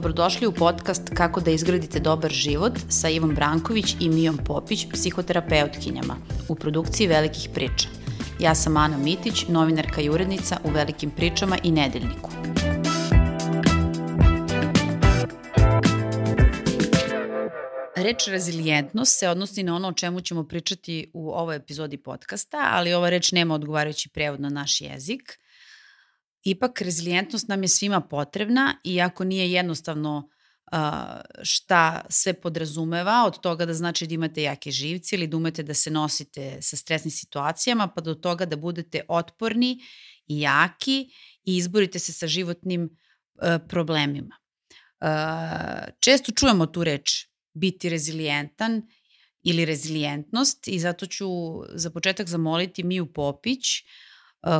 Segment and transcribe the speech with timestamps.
[0.00, 6.16] Dobrodošli u podcast Kako da izgradite dobar život sa Ivom Branković i Mijom Popić, psihoterapeutkinjama,
[6.48, 7.88] u produkciji Velikih priča.
[8.38, 12.30] Ja sam Ana Mitić, novinarka i urednica u Velikim pričama i Nedeljniku.
[17.96, 22.94] Reč rezilijentnost se odnosi na ono o čemu ćemo pričati u ovoj epizodi podcasta, ali
[22.94, 25.40] ova reč nema odgovarajući prevod na naš jezik.
[26.42, 30.28] Ipak rezilijentnost nam je svima potrebna, iako nije jednostavno
[31.42, 35.74] šta sve podrazumeva, od toga da znači da imate jake živce ili da umete da
[35.74, 39.78] se nosite sa stresnim situacijama, pa do toga da budete otporni
[40.26, 41.10] i jaki
[41.44, 42.96] i izborite se sa životnim
[43.68, 44.36] problemima.
[46.00, 48.82] Često čujemo tu reč biti rezilijentan
[49.42, 51.28] ili rezilijentnost i zato ću
[51.74, 53.66] za početak zamoliti Miju Popić,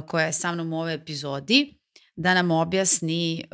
[0.06, 1.80] koja je sa mnom u ovoj epizodi,
[2.16, 3.44] da nam objasni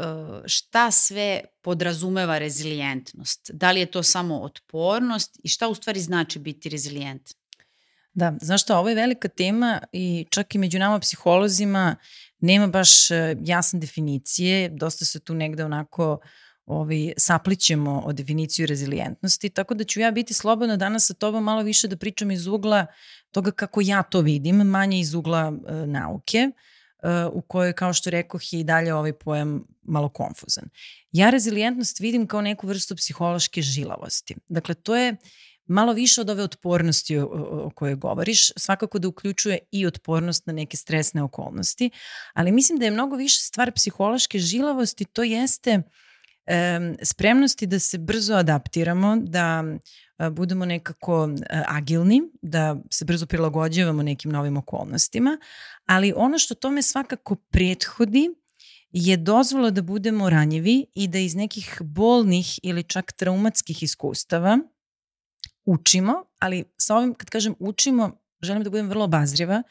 [0.46, 3.50] šta sve podrazumeva rezilijentnost.
[3.52, 7.34] Da li je to samo otpornost i šta u stvari znači biti rezilijentan?
[8.12, 11.96] Da, znaš šta, ovo je velika tema i čak i među nama psiholozima
[12.38, 16.18] nema baš e, jasne definicije, dosta se tu negde onako uh,
[16.66, 21.62] ovaj, saplićemo o definiciju rezilijentnosti, tako da ću ja biti slobodna danas sa tobom malo
[21.62, 22.86] više da pričam iz ugla
[23.30, 26.50] toga kako ja to vidim, manje iz ugla e, nauke, e,
[27.32, 30.64] u kojoj, kao što rekoh, je i dalje ovaj pojam malo konfuzan.
[31.12, 34.34] Ja rezilijentnost vidim kao neku vrstu psihološke žilavosti.
[34.48, 35.16] Dakle, to je
[35.66, 40.46] malo više od ove otpornosti o, o, o kojoj govoriš, svakako da uključuje i otpornost
[40.46, 41.90] na neke stresne okolnosti,
[42.34, 45.84] ali mislim da je mnogo više stvar psihološke žilavosti, to jeste uh,
[47.02, 49.64] spremnosti da se brzo adaptiramo, da
[50.30, 51.28] budemo nekako
[51.66, 55.38] agilni, da se brzo prilagođavamo nekim novim okolnostima,
[55.86, 58.28] ali ono što tome svakako prethodi
[58.90, 64.58] je dozvola da budemo ranjivi i da iz nekih bolnih ili čak traumatskih iskustava
[65.64, 69.62] učimo, ali sa ovim kad kažem učimo, želim da budem vrlo obazriva,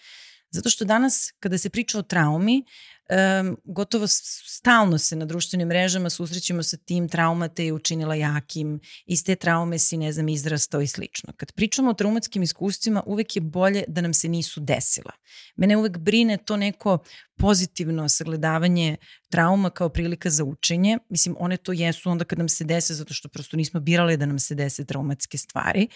[0.56, 2.64] zato što danas kada se priča o traumi,
[3.10, 8.80] um, gotovo stalno se na društvenim mrežama susrećemo sa tim trauma te je učinila jakim,
[9.06, 11.34] iz te traume si, ne znam, izrastao i slično.
[11.38, 15.12] Kad pričamo o traumatskim iskustvima, uvek je bolje da nam se nisu desila.
[15.56, 16.98] Mene uvek brine to neko
[17.38, 18.98] pozitivno sagledavanje
[19.30, 20.98] trauma kao prilika za učenje.
[21.10, 24.26] Mislim, one to jesu onda kad nam se dese, zato što prosto nismo birali da
[24.26, 25.88] nam se dese traumatske stvari.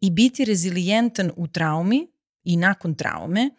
[0.00, 2.06] I biti rezilijentan u traumi
[2.44, 3.50] i nakon traume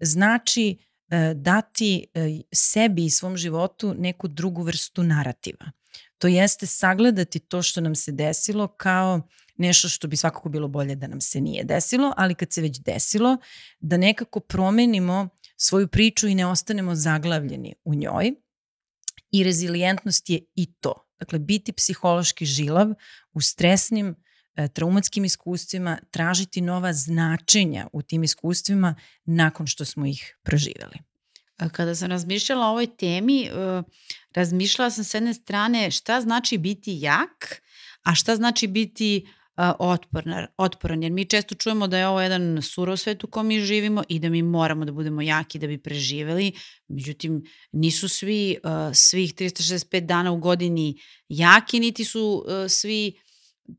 [0.00, 0.76] znači
[1.10, 5.70] E, dati e, sebi i svom životu neku drugu vrstu narativa.
[6.18, 10.94] To jeste sagledati to što nam se desilo kao nešto što bi svakako bilo bolje
[10.94, 13.36] da nam se nije desilo, ali kad se već desilo,
[13.80, 18.32] da nekako promenimo svoju priču i ne ostanemo zaglavljeni u njoj.
[19.30, 21.08] I rezilijentnost je i to.
[21.18, 22.88] Dakle, biti psihološki žilav
[23.32, 24.16] u stresnim
[24.74, 28.94] traumatskim iskustvima, tražiti nova značenja u tim iskustvima
[29.24, 30.98] nakon što smo ih proživeli.
[31.72, 33.50] Kada sam razmišljala o ovoj temi, e,
[34.34, 37.62] razmišljala sam s jedne strane šta znači biti jak,
[38.02, 39.22] a šta znači biti e,
[39.78, 43.60] otporan, otporan, jer mi često čujemo da je ovo jedan surov svet u kom mi
[43.60, 46.52] živimo i da mi moramo da budemo jaki da bi preživeli,
[46.88, 48.56] međutim nisu svi
[48.92, 53.25] svih 365 dana u godini jaki, niti su svi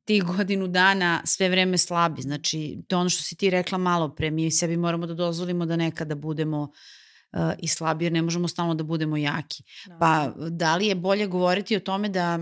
[0.05, 2.21] tih godinu dana sve vreme slabi.
[2.21, 5.65] Znači, to je ono što si ti rekla malo pre, mi sebi moramo da dozvolimo
[5.65, 9.63] da nekada budemo uh, i slabi, jer ne možemo stalno da budemo jaki.
[9.89, 9.99] No.
[9.99, 12.39] Pa da li je bolje govoriti o tome da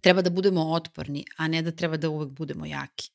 [0.00, 3.10] treba da budemo otporni, a ne da treba da uvek budemo jaki?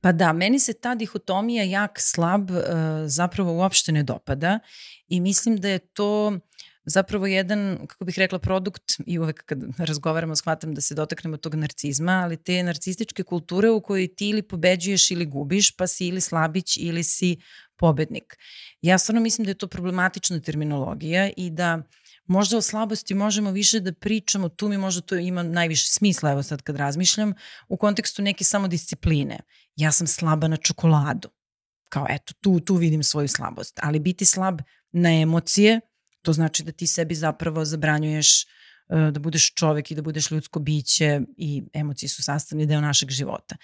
[0.00, 2.58] Pa da, meni se ta dihotomija jak, slab uh,
[3.06, 4.58] zapravo uopšte ne dopada
[5.08, 6.38] i mislim da je to
[6.84, 11.54] zapravo jedan, kako bih rekla, produkt i uvek kad razgovaramo shvatam da se dotaknemo tog
[11.54, 16.20] narcizma, ali te narcističke kulture u kojoj ti ili pobeđuješ ili gubiš, pa si ili
[16.20, 17.36] slabić ili si
[17.76, 18.36] pobednik.
[18.80, 21.82] Ja stvarno mislim da je to problematična terminologija i da
[22.26, 26.42] možda o slabosti možemo više da pričamo, tu mi možda to ima najviše smisla, evo
[26.42, 27.34] sad kad razmišljam,
[27.68, 29.40] u kontekstu neke samodiscipline.
[29.76, 31.28] Ja sam slaba na čokoladu.
[31.88, 33.78] Kao eto, tu, tu vidim svoju slabost.
[33.82, 34.60] Ali biti slab
[34.92, 35.80] na emocije,
[36.22, 38.46] To znači da ti sebi zapravo zabranjuješ e,
[39.10, 43.56] da budeš čovek i da budeš ljudsko biće i emocije su sastavni deo našeg života.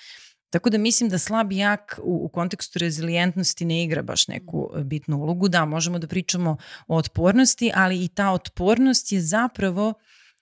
[0.51, 4.71] Tako da mislim da slab i jak u, u kontekstu rezilijentnosti ne igra baš neku
[4.77, 5.49] e, bitnu ulogu.
[5.49, 6.57] Da, možemo da pričamo
[6.87, 9.95] o otpornosti, ali i ta otpornost je zapravo,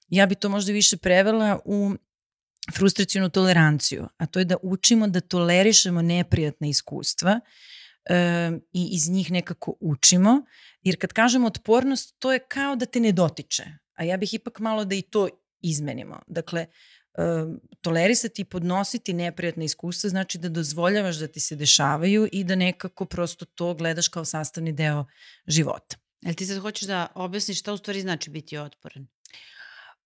[0.08, 1.94] ja bi to možda više prevela u
[2.74, 7.40] frustracijonu toleranciju, a to je da učimo da tolerišemo neprijatne iskustva
[8.10, 10.42] e, i iz njih nekako učimo,
[10.86, 13.64] Jer kad kažem otpornost, to je kao da te ne dotiče.
[13.94, 15.28] A ja bih ipak malo da i to
[15.60, 16.20] izmenimo.
[16.26, 16.66] Dakle,
[17.18, 22.54] um, tolerisati i podnositi neprijatne iskustva znači da dozvoljavaš da ti se dešavaju i da
[22.54, 25.06] nekako prosto to gledaš kao sastavni deo
[25.46, 25.96] života.
[26.20, 29.06] Jel ti sad hoćeš da objasniš šta u stvari znači biti otporan?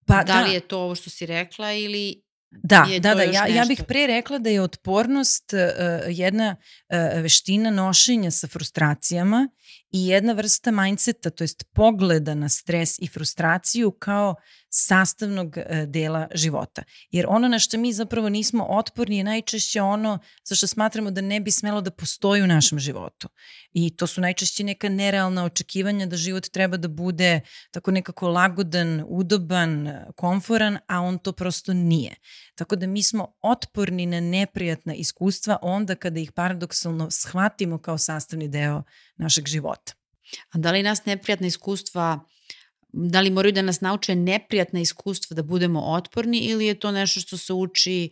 [0.06, 3.46] Pa da, li je to ovo što si rekla ili Da, je da, da, ja,
[3.46, 5.60] ja bih pre rekla da je otpornost uh,
[6.08, 9.48] jedna uh, veština nošenja sa frustracijama
[9.92, 14.34] i jedna vrsta mindseta, to jest pogleda na stres i frustraciju kao
[14.70, 16.82] sastavnog uh, dela života.
[17.10, 21.20] Jer ono na što mi zapravo nismo otporni je najčešće ono za što smatramo da
[21.20, 23.28] ne bi smelo da postoji u našem životu.
[23.72, 27.40] I to su najčešće neka nerealna očekivanja da život treba da bude
[27.70, 32.14] tako nekako lagodan, udoban, komforan, a on to prosto nije.
[32.54, 38.48] Tako da mi smo otporni na neprijatna iskustva onda kada ih paradoksalno shvatimo kao sastavni
[38.48, 38.82] deo
[39.16, 39.79] našeg života.
[40.50, 42.20] A da li nas neprijatna iskustva,
[42.92, 47.20] da li moraju da nas nauče neprijatna iskustva da budemo otporni ili je to nešto
[47.20, 48.10] što se uči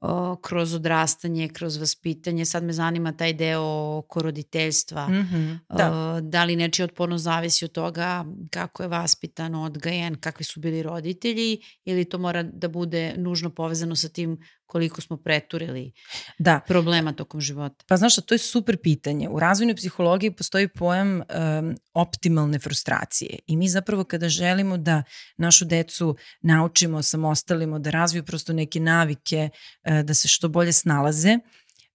[0.00, 2.44] o, kroz odrastanje, kroz vaspitanje?
[2.44, 5.08] Sad me zanima taj deo oko roditeljstva.
[5.08, 5.58] Mm -hmm.
[5.76, 5.92] Da.
[5.92, 10.82] O, da li nečija otpornost zavisi od toga kako je vaspitan, odgajen, kakvi su bili
[10.82, 15.92] roditelji ili to mora da bude nužno povezano sa tim koliko smo preturili
[16.38, 16.60] Da.
[16.66, 17.84] problema tokom života?
[17.88, 19.28] Pa znaš šta, to je super pitanje.
[19.28, 25.02] U razvojnoj psihologiji postoji pojam um, optimalne frustracije i mi zapravo kada želimo da
[25.36, 29.48] našu decu naučimo, samostalimo, da razviju prosto neke navike,
[29.84, 31.38] uh, da se što bolje snalaze,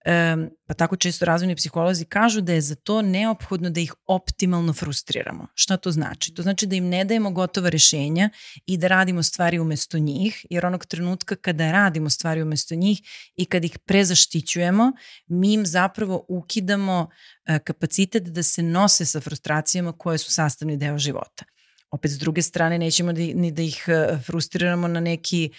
[0.05, 4.73] um, pa tako često razvojni psiholozi kažu da je za to neophodno da ih optimalno
[4.73, 5.47] frustriramo.
[5.53, 6.33] Šta to znači?
[6.33, 8.29] To znači da im ne dajemo gotova rešenja
[8.65, 13.01] i da radimo stvari umesto njih, jer onog trenutka kada radimo stvari umesto njih
[13.35, 14.91] i kad ih prezaštićujemo,
[15.27, 17.09] mi im zapravo ukidamo
[17.49, 21.45] uh, kapacitet da se nose sa frustracijama koje su sastavni deo života
[21.93, 25.49] opet s druge strane nećemo da, ni da ih e, frustriramo na neki,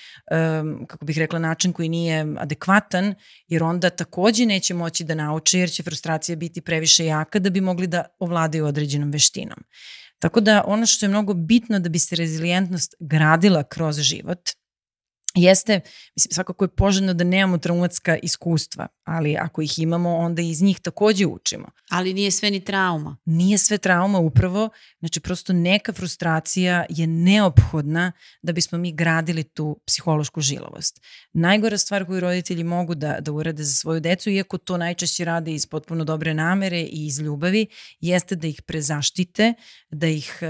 [0.60, 3.14] um, kako bih rekla, način koji nije adekvatan,
[3.48, 7.60] jer onda takođe neće moći da nauče, jer će frustracija biti previše jaka da bi
[7.60, 9.64] mogli da ovladaju određenom veštinom.
[10.18, 14.50] Tako da ono što je mnogo bitno da bi se rezilijentnost gradila kroz život,
[15.34, 15.80] jeste,
[16.16, 20.80] mislim, svakako je poželjno da nemamo traumatska iskustva, ali ako ih imamo, onda iz njih
[20.80, 21.68] takođe učimo.
[21.90, 23.16] Ali nije sve ni trauma.
[23.24, 29.80] Nije sve trauma upravo, znači prosto neka frustracija je neophodna da bismo mi gradili tu
[29.86, 31.00] psihološku žilavost.
[31.32, 35.52] Najgora stvar koju roditelji mogu da, da urade za svoju decu, iako to najčešće rade
[35.52, 37.66] iz potpuno dobre namere i iz ljubavi,
[38.00, 39.54] jeste da ih prezaštite,
[39.90, 40.48] da ih uh,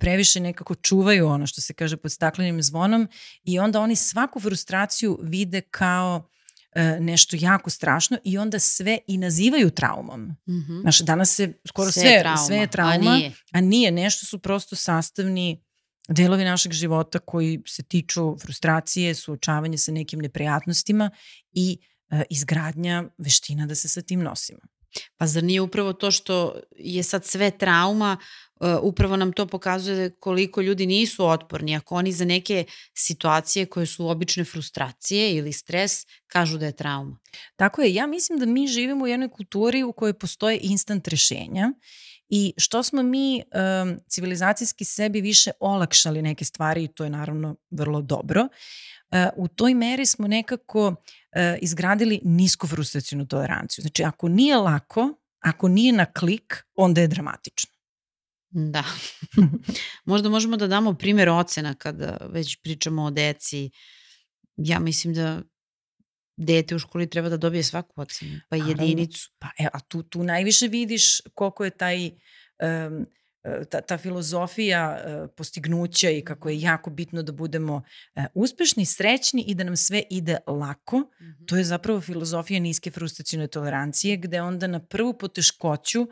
[0.00, 3.08] previše nekako čuvaju ono što se kaže pod staklenim zvonom
[3.44, 6.28] i onda oni svaku frustraciju vide kao
[6.74, 10.20] e, nešto jako strašno i onda sve i nazivaju traumom.
[10.20, 10.80] Mm -hmm.
[10.80, 13.32] Znaš, danas se skoro sve, Sve trauma, sve je a trauma, nije.
[13.52, 13.90] a nije.
[13.90, 15.64] Nešto su prosto sastavni
[16.08, 21.10] delovi našeg života koji se tiču frustracije, suočavanja sa nekim neprijatnostima
[21.52, 21.78] i
[22.10, 24.60] e, izgradnja veština da se sa tim nosimo.
[25.16, 28.16] Pa zar nije upravo to što je sad sve trauma,
[28.60, 31.76] uh, upravo nam to pokazuje koliko ljudi nisu otporni.
[31.76, 35.92] Ako oni za neke situacije koje su obične frustracije ili stres,
[36.26, 37.18] kažu da je trauma.
[37.56, 41.72] Tako je, ja mislim da mi živimo u jednoj kulturi u kojoj postoje instant rešenja
[42.28, 43.42] i što smo mi
[43.82, 49.48] um, civilizacijski sebi više olakšali neke stvari i to je naravno vrlo dobro, uh, u
[49.48, 50.94] toj meri smo nekako
[51.60, 53.82] izgradili nisku frustracijnu toleranciju.
[53.82, 57.72] Znači, ako nije lako, ako nije na klik, onda je dramatično.
[58.50, 58.84] Da.
[60.04, 63.70] Možda možemo da damo primjer ocena kada već pričamo o deci.
[64.56, 65.42] Ja mislim da
[66.36, 69.30] dete u školi treba da dobije svaku ocenu, pa jedinicu.
[69.38, 73.06] Pa e, a tu, tu najviše vidiš koliko je taj um,
[73.70, 79.44] ta, ta filozofija uh, postignuća i kako je jako bitno da budemo uh, uspešni, srećni
[79.46, 80.98] i da nam sve ide lako.
[80.98, 81.46] Mm -hmm.
[81.48, 86.06] To je zapravo filozofija niske frustracijne tolerancije gde onda na prvu poteškoću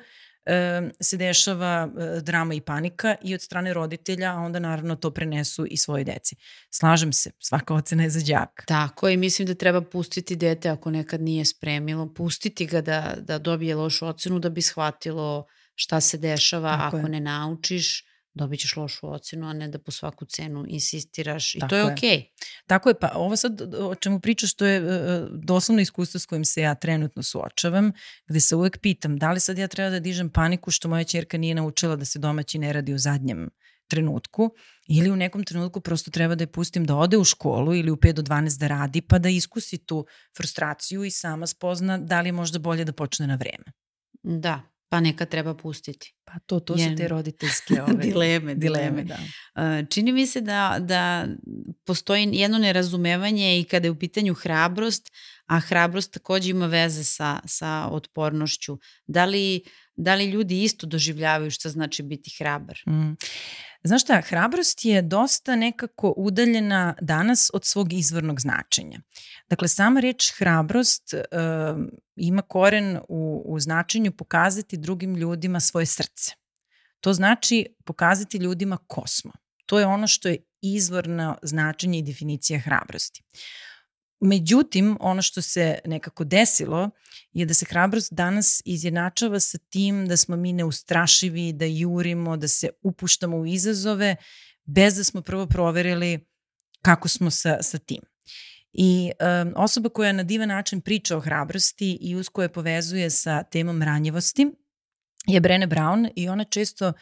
[1.01, 1.89] se dešava
[2.23, 6.37] drama i panika i od strane roditelja, a onda naravno to prenesu i svoje deci.
[6.71, 8.65] Slažem se, svaka ocena je za džaka.
[8.67, 13.39] Tako i mislim da treba pustiti dete ako nekad nije spremilo, pustiti ga da, da
[13.39, 15.47] dobije lošu ocenu da bi shvatilo
[15.81, 17.11] šta se dešava Tako ako je.
[17.11, 21.71] ne naučiš dobit ćeš lošu ocenu, a ne da po svaku cenu insistiraš i Tako
[21.71, 21.93] to je, je.
[21.93, 22.19] okej.
[22.19, 22.25] Okay.
[22.67, 26.45] Tako je, pa ovo sad o čemu pričaš, to je uh, doslovno iskustvo s kojim
[26.45, 27.93] se ja trenutno suočavam,
[28.29, 31.39] gde se uvek pitam da li sad ja treba da dižem paniku što moja čerka
[31.39, 33.51] nije naučila da se domaći ne radi u zadnjem
[33.89, 34.51] trenutku
[34.89, 37.97] ili u nekom trenutku prosto treba da je pustim da ode u školu ili u
[37.97, 40.07] 5 do 12 da radi pa da iskusi tu
[40.37, 43.65] frustraciju i sama spozna da li je možda bolje da počne na vreme.
[44.23, 46.15] Da, Pa neka treba pustiti.
[46.25, 49.05] Pa to, to su te roditeljske ove, dileme, dileme.
[49.05, 49.19] Da.
[49.55, 51.27] Uh, čini mi se da, da
[51.85, 55.11] postoji jedno nerazumevanje i kada je u pitanju hrabrost,
[55.47, 58.79] a hrabrost takođe ima veze sa, sa otpornošću.
[59.07, 59.63] Da li,
[59.97, 62.79] da li ljudi isto doživljavaju šta znači biti hrabar?
[62.89, 63.15] Mm.
[63.85, 69.01] Znaš šta, hrabrost je dosta nekako udaljena danas od svog izvornog značenja.
[69.51, 71.21] Dakle, sama reč hrabrost uh,
[72.17, 76.33] ima koren u, u značenju pokazati drugim ljudima svoje srce.
[77.01, 79.33] To znači pokazati ljudima kosmo.
[79.67, 83.23] To je ono što je izvorno značenje i definicija hrabrosti.
[84.21, 86.91] Međutim, ono što se nekako desilo
[87.33, 92.49] je da se hrabrost danas izjednačava sa tim da smo mi neustrašivi, da jurimo, da
[92.49, 94.17] se upuštamo u izazove,
[94.65, 96.27] bez da smo prvo proverili
[96.83, 98.01] kako smo sa, sa tim.
[98.73, 99.11] I
[99.43, 103.83] um, osoba koja na divan način priča o hrabrosti i usko je povezuje sa temom
[103.83, 104.47] ranjivosti
[105.27, 106.93] je Brene Brown i ona često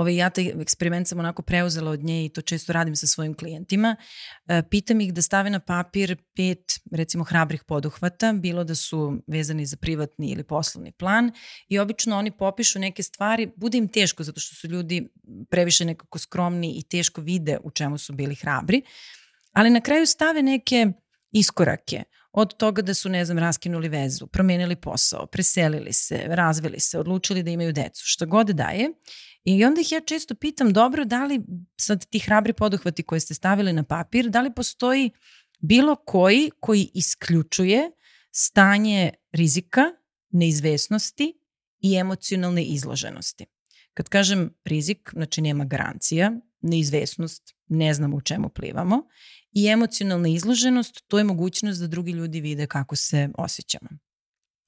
[0.00, 3.34] ovaj, ja taj eksperiment sam onako preuzela od nje i to često radim sa svojim
[3.34, 3.96] klijentima.
[4.46, 9.66] E, pitam ih da stave na papir pet, recimo, hrabrih poduhvata, bilo da su vezani
[9.66, 11.32] za privatni ili poslovni plan
[11.68, 15.08] i obično oni popišu neke stvari, bude im teško zato što su ljudi
[15.50, 18.82] previše nekako skromni i teško vide u čemu su bili hrabri,
[19.52, 20.86] ali na kraju stave neke
[21.32, 26.98] iskorake od toga da su, ne znam, raskinuli vezu, promenili posao, preselili se, razvili se,
[26.98, 28.90] odlučili da imaju decu, što god da je
[29.44, 31.40] I onda ih ja često pitam, dobro, da li
[31.76, 35.10] sad ti hrabri poduhvati koje ste stavili na papir, da li postoji
[35.58, 37.90] bilo koji koji isključuje
[38.30, 39.82] stanje rizika,
[40.30, 41.34] neizvesnosti
[41.80, 43.46] i emocionalne izloženosti.
[43.94, 49.02] Kad kažem rizik, znači nema garancija, neizvesnost, ne znamo u čemu plivamo
[49.52, 53.88] i emocionalna izloženost, to je mogućnost da drugi ljudi vide kako se osjećamo.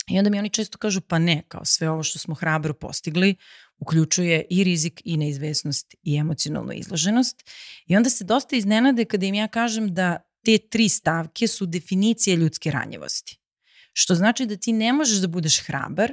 [0.08, 3.36] I onda mi oni često kažu pa ne, kao sve ovo što smo hrabro postigli
[3.78, 7.50] uključuje i rizik i neizvesnost i emocionalnu izloženost.
[7.86, 12.36] I onda se dosta iznenade kada im ja kažem da te tri stavke su definicije
[12.36, 13.38] ljudske ranjivosti.
[13.92, 16.12] Što znači da ti ne možeš da budeš hrabar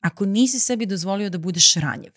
[0.00, 2.12] ako nisi sebi dozvolio da budeš ranjiv.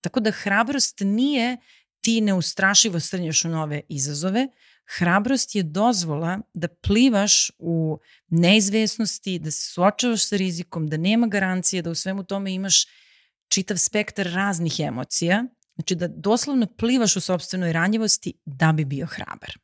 [0.00, 1.56] Tako da hrabrost nije
[2.00, 4.48] ti neustrašivo srnjaš u nove izazove,
[4.96, 11.82] Hrabrost je dozvola da plivaš u neizvesnosti, da se suočavaš sa rizikom, da nema garancije,
[11.82, 12.86] da u svemu tome imaš
[13.48, 19.58] čitav spektar raznih emocija, znači da doslovno plivaš u sobstvenoj ranjivosti da bi bio hrabar.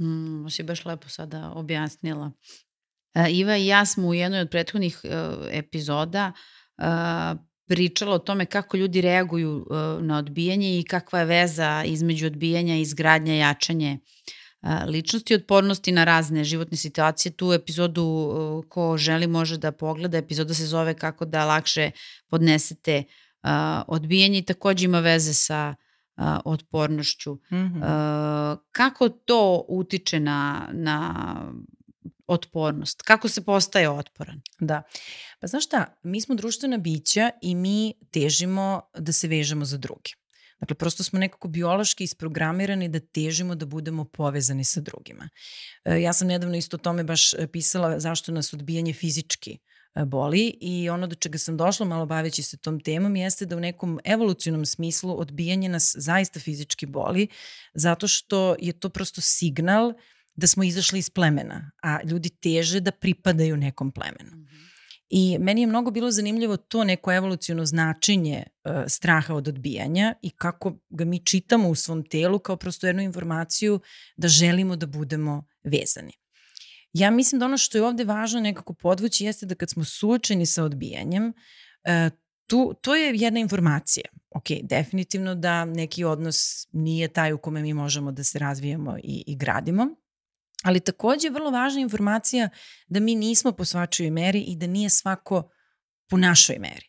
[0.00, 2.32] Mm, si baš lepo sada objasnila.
[3.14, 5.08] E, Iva i ja smo u jednoj od prethodnih e,
[5.50, 6.32] epizoda
[6.78, 6.82] e,
[7.66, 9.66] pričala o tome kako ljudi reaguju
[10.00, 13.98] na odbijanje i kakva je veza između odbijanja i izgradnja jačanje
[14.86, 17.32] ličnosti i otpornosti na razne životne situacije.
[17.32, 20.18] Tu epizodu ko želi može da pogleda.
[20.18, 21.90] Epizoda se zove kako da lakše
[22.28, 23.04] podnesete
[23.86, 25.74] odbijanje i takođe ima veze sa
[26.44, 27.34] otpornošću.
[27.34, 28.56] Mm -hmm.
[28.72, 31.34] Kako to utiče na, na
[32.26, 33.02] otpornost?
[33.02, 34.40] Kako se postaje otporan?
[34.60, 34.82] Da.
[35.40, 40.10] Pa znaš šta, mi smo društvena bića i mi težimo da se vežemo za druge.
[40.60, 45.28] Dakle, prosto smo nekako biološki isprogramirani da težimo da budemo povezani sa drugima.
[45.84, 49.58] E, ja sam nedavno isto o tome baš e, pisala zašto nas odbijanje fizički
[49.94, 53.56] e, boli i ono do čega sam došla malo baveći se tom temom jeste da
[53.56, 57.28] u nekom evolucionom smislu odbijanje nas zaista fizički boli
[57.74, 59.92] zato što je to prosto signal
[60.34, 64.36] da smo izašli iz plemena, a ljudi teže da pripadaju nekom plemenu.
[64.36, 64.75] Mm -hmm.
[65.08, 70.30] I meni je mnogo bilo zanimljivo to neko evoluciono značenje uh, straha od odbijanja i
[70.30, 73.80] kako ga mi čitamo u svom telu kao prosto jednu informaciju
[74.16, 76.12] da želimo da budemo vezani.
[76.92, 80.46] Ja mislim da ono što je ovde važno nekako podvući jeste da kad smo suočeni
[80.46, 84.04] sa odbijanjem, uh, tu, to je jedna informacija.
[84.30, 89.24] Ok, definitivno da neki odnos nije taj u kome mi možemo da se razvijamo i,
[89.26, 89.86] i gradimo,
[90.66, 92.48] Ali takođe je vrlo važna informacija
[92.86, 95.50] da mi nismo po svačoj meri i da nije svako
[96.08, 96.86] po našoj meri.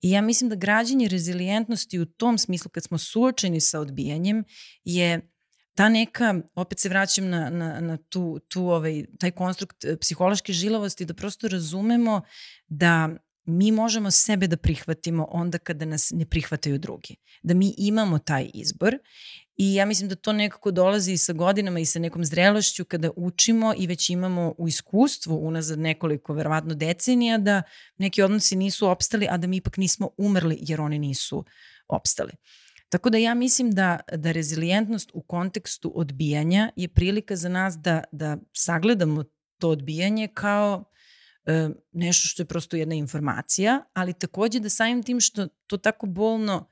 [0.00, 4.44] I ja mislim da građenje rezilijentnosti u tom smislu kad smo suočeni sa odbijanjem
[4.84, 5.30] je
[5.74, 10.52] ta neka, opet se vraćam na, na, na tu, tu ovaj, taj konstrukt eh, psihološke
[10.52, 12.22] žilavosti, da prosto razumemo
[12.66, 13.08] da
[13.44, 17.16] mi možemo sebe da prihvatimo onda kada nas ne prihvataju drugi.
[17.42, 18.98] Da mi imamo taj izbor
[19.62, 23.74] I ja mislim da to nekako dolazi sa godinama i sa nekom zrelošću kada učimo
[23.78, 27.62] i već imamo u iskustvu unazad nekoliko, verovatno decenija, da
[27.98, 31.44] neki odnosi nisu opstali, a da mi ipak nismo umrli jer oni nisu
[31.88, 32.32] opstali.
[32.88, 38.04] Tako da ja mislim da, da rezilijentnost u kontekstu odbijanja je prilika za nas da,
[38.12, 39.24] da sagledamo
[39.58, 40.84] to odbijanje kao
[41.46, 46.06] e, nešto što je prosto jedna informacija, ali takođe da samim tim što to tako
[46.06, 46.68] bolno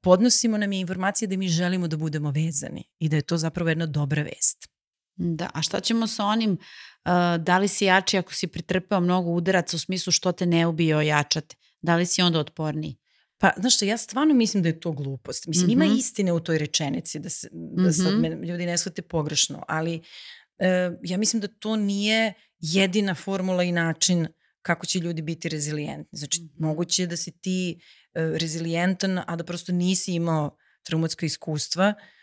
[0.00, 3.68] podnosimo nam je informacija da mi želimo da budemo vezani i da je to zapravo
[3.68, 4.68] jedna dobra vest.
[5.16, 9.30] Da, a šta ćemo sa onim, uh, da li si jači ako si pretrpeo mnogo
[9.30, 11.56] udaraca u smislu što te ne ubije ojačate?
[11.82, 12.96] Da li si onda otporniji?
[13.38, 15.46] Pa, znaš što, ja stvarno mislim da je to glupost.
[15.46, 15.72] Mislim, mm -hmm.
[15.72, 15.94] ima mhm.
[15.94, 18.38] istine u toj rečenici, da, se, da sad mm -hmm.
[18.38, 23.72] me ljudi ne shvate pogrešno, ali uh, ja mislim da to nije jedina formula i
[23.72, 24.26] način
[24.62, 26.18] kako će ljudi biti rezilijentni.
[26.18, 26.60] Znači, mm -hmm.
[26.66, 27.80] moguće je da si ti
[28.14, 32.19] uh, rezilijentan, a da prosto nisi imao traumatska iskustva, uh,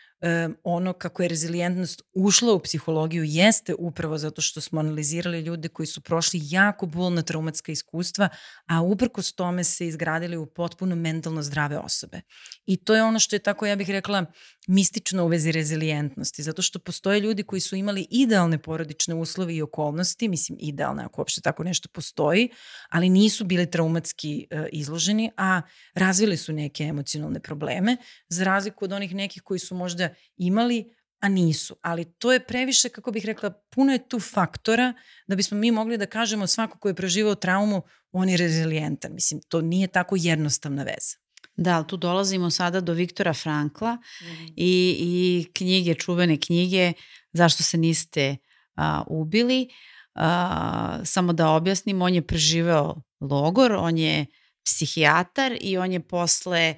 [0.64, 5.86] ono kako je rezilijentnost ušla u psihologiju jeste upravo zato što smo analizirali ljude koji
[5.86, 8.28] su prošli jako bolna traumatska iskustva,
[8.66, 12.20] a uprkos tome se izgradili u potpuno mentalno zdrave osobe.
[12.66, 14.26] I to je ono što je tako, ja bih rekla,
[14.66, 19.62] mistično u vezi rezilijentnosti, zato što postoje ljudi koji su imali idealne porodične uslove i
[19.62, 22.48] okolnosti, mislim idealne ako uopšte tako nešto postoji,
[22.88, 25.62] ali nisu bili traumatski uh, izloženi, a
[25.94, 27.96] razvili su neke emocionalne probleme,
[28.28, 31.76] za razliku od onih nekih koji su možda imali, a nisu.
[31.82, 34.92] Ali to je previše, kako bih rekla, puno je tu faktora
[35.26, 39.14] da bismo mi mogli da kažemo svako ko je preživao traumu, on je rezilijentan.
[39.14, 41.16] Mislim, to nije tako jednostavna veza.
[41.56, 46.92] Da, ali tu dolazimo sada do Viktora Frankla mm i, i knjige, čuvene knjige,
[47.32, 48.36] zašto se niste
[48.76, 49.68] a, ubili.
[50.14, 54.26] A, samo da objasnim, on je preživeo logor, on je
[54.64, 56.74] psihijatar i on je posle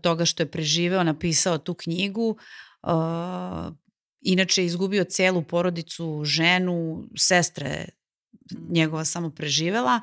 [0.00, 2.36] toga što je preživeo napisao tu knjigu.
[4.20, 7.88] Inače je izgubio celu porodicu, ženu, sestre
[8.52, 8.72] mhm.
[8.72, 10.00] njegova samo preživela.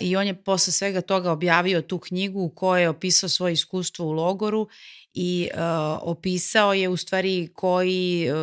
[0.00, 4.06] I on je posle svega toga objavio tu knjigu u kojoj je opisao svoje iskustvo
[4.06, 4.68] u logoru
[5.14, 5.60] i uh,
[6.02, 8.36] opisao je u stvari koji uh,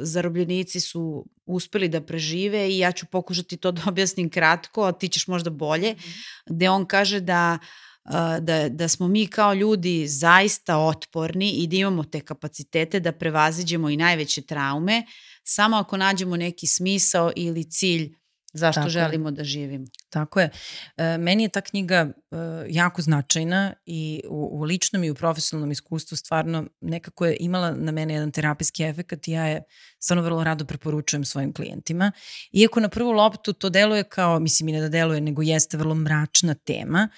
[0.00, 5.08] zarobljenici su uspeli da prežive i ja ću pokušati to da objasnim kratko, a ti
[5.08, 6.54] ćeš možda bolje, mm -hmm.
[6.54, 7.58] gde on kaže da
[8.40, 13.90] da, da smo mi kao ljudi zaista otporni i da imamo te kapacitete da prevaziđemo
[13.90, 15.06] i najveće traume,
[15.44, 18.18] samo ako nađemo neki smisao ili cilj
[18.52, 19.32] zašto Tako želimo je.
[19.32, 19.86] da živimo.
[20.10, 20.50] Tako je.
[20.96, 22.36] E, meni je ta knjiga e,
[22.68, 27.92] jako značajna i u, u ličnom i u profesionalnom iskustvu stvarno nekako je imala na
[27.92, 29.62] mene jedan terapijski efekt i ja je
[29.98, 32.12] stvarno vrlo rado preporučujem svojim klijentima.
[32.52, 35.94] Iako na prvu loptu to deluje kao, mislim i ne da deluje, nego jeste vrlo
[35.94, 37.08] mračna tema,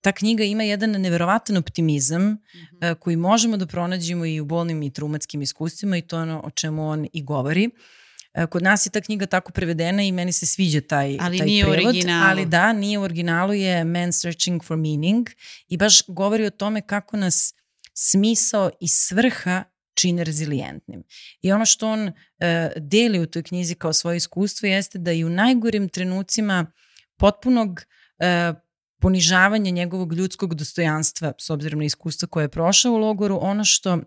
[0.00, 2.38] ta knjiga ima jedan neverovatan optimizam mm
[2.80, 2.94] -hmm.
[2.94, 6.50] koji možemo da pronađemo i u bolnim i traumatskim iskustvima i to je ono o
[6.50, 7.66] čemu on i govori.
[7.66, 7.72] Uh,
[8.34, 11.46] E, kod nas je ta knjiga tako prevedena i meni se sviđa taj, ali taj
[11.46, 11.86] nije prevod.
[11.86, 12.24] Originalu.
[12.30, 15.28] Ali da, nije u originalu, je Man Searching for Meaning
[15.68, 17.54] i baš govori o tome kako nas
[17.94, 21.02] smisao i svrha čine rezilijentnim.
[21.42, 22.12] I ono što on uh,
[22.76, 26.72] deli u toj knjizi kao svoje iskustvo jeste da i u najgorim trenucima
[27.16, 28.56] potpunog uh,
[29.00, 33.98] ponižavanja njegovog ljudskog dostojanstva, s obzirom na iskustva koje je prošao u logoru, ono što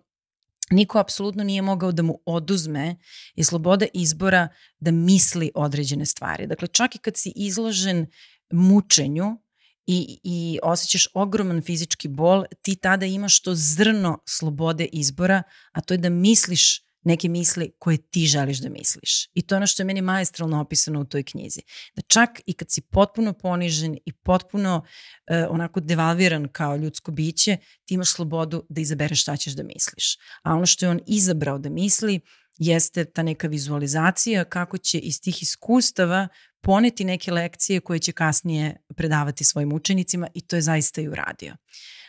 [0.70, 2.96] niko apsolutno nije mogao da mu oduzme
[3.34, 4.48] je sloboda izbora
[4.80, 6.46] da misli određene stvari.
[6.46, 8.06] Dakle, čak i kad si izložen
[8.52, 9.36] mučenju
[9.86, 15.94] i, i osjećaš ogroman fizički bol, ti tada imaš to zrno slobode izbora, a to
[15.94, 19.28] je da misliš neke misli koje ti želiš da misliš.
[19.34, 21.60] I to je ono što je meni majestralno opisano u toj knjizi.
[21.96, 27.56] Da čak i kad si potpuno ponižen i potpuno uh, onako devalviran kao ljudsko biće,
[27.84, 30.18] ti imaš slobodu da izabereš šta ćeš da misliš.
[30.42, 32.20] A ono što je on izabrao da misli
[32.58, 36.28] jeste ta neka vizualizacija kako će iz tih iskustava
[36.60, 41.56] poneti neke lekcije koje će kasnije predavati svojim učenicima i to je zaista i uradio.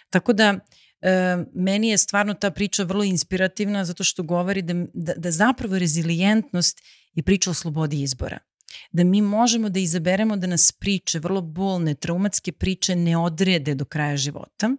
[0.10, 0.60] Tako da
[1.04, 5.80] e, meni je stvarno ta priča vrlo inspirativna zato što govori da, da, da zapravo
[5.80, 6.82] rezilijentnost
[7.14, 8.40] je priča o slobodi izbora.
[8.92, 13.86] Da mi možemo da izaberemo da nas priče, vrlo bolne, traumatske priče ne odrede do
[13.86, 14.70] kraja života,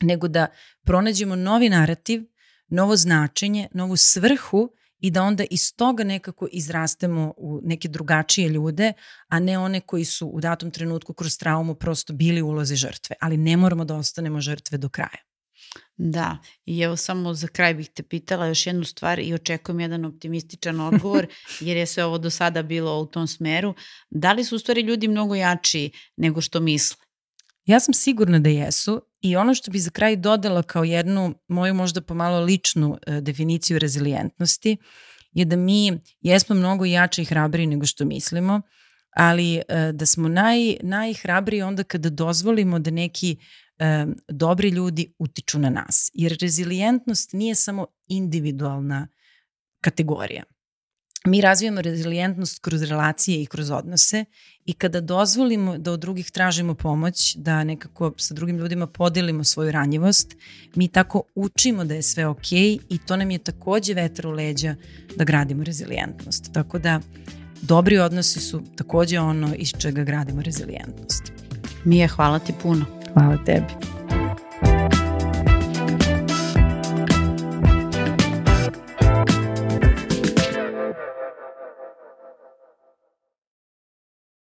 [0.00, 0.46] nego da
[0.84, 2.22] pronađemo novi narativ,
[2.68, 8.92] novo značenje, novu svrhu i da onda iz toga nekako izrastemo u neke drugačije ljude,
[9.28, 13.16] a ne one koji su u datom trenutku kroz traumu prosto bili ulozi žrtve.
[13.20, 15.25] Ali ne moramo da ostanemo žrtve do kraja.
[15.98, 20.04] Da, i evo samo za kraj bih te pitala još jednu stvar i očekujem jedan
[20.04, 21.26] optimističan odgovor,
[21.60, 23.74] jer je sve ovo do sada bilo u tom smeru.
[24.10, 27.06] Da li su u stvari ljudi mnogo jači nego što misle?
[27.64, 31.74] Ja sam sigurna da jesu i ono što bi za kraj dodala kao jednu moju
[31.74, 34.76] možda pomalo ličnu e, definiciju rezilijentnosti
[35.32, 38.60] je da mi jesmo mnogo jači i hrabri nego što mislimo,
[39.10, 43.36] ali e, da smo naj, najhrabriji onda kada dozvolimo da neki
[43.78, 46.10] e, dobri ljudi utiču na nas.
[46.14, 49.08] Jer rezilijentnost nije samo individualna
[49.80, 50.42] kategorija.
[51.26, 54.24] mi razvijamo rezilijentnost kroz relacije i kroz odnose
[54.64, 59.72] i kada dozvolimo da od drugih tražimo pomoć, da nekako sa drugim ljudima podelimo svoju
[59.72, 60.36] ranjivost,
[60.74, 64.74] mi tako učimo da je sve ok i to nam je takođe vetar u leđa
[65.16, 66.52] da gradimo rezilijentnost.
[66.52, 67.00] Tako da
[67.62, 71.32] dobri odnosi su takođe ono iz čega gradimo rezilijentnost.
[71.84, 72.95] Mija, hvala ti puno.
[73.16, 73.95] Hvala tebi.